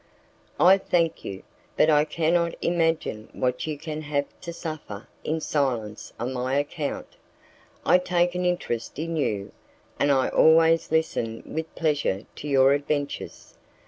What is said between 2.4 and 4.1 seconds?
imagine what you can